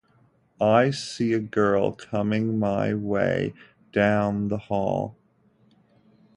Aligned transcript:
I 0.59 0.89
see 0.89 1.31
a 1.33 1.39
girl 1.39 1.91
coming 1.91 2.57
my 2.57 2.95
way 2.95 3.53
down 3.91 4.47
the 4.47 4.57
hall. 4.57 5.15